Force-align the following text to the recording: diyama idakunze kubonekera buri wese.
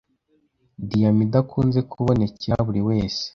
diyama 0.87 1.21
idakunze 1.27 1.79
kubonekera 1.91 2.55
buri 2.67 2.81
wese. 2.87 3.23